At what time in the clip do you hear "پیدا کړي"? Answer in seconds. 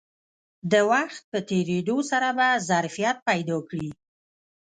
3.29-3.89